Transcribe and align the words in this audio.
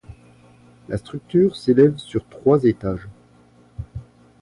La 0.89 0.97
structure 0.97 1.55
s'élève 1.55 1.95
sur 1.99 2.25
trois 2.27 2.63
étages. 2.63 3.07